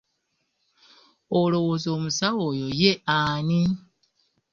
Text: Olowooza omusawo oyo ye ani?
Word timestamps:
Olowooza 1.39 1.87
omusawo 1.97 2.41
oyo 2.51 2.67
ye 2.81 2.91
ani? 3.19 3.61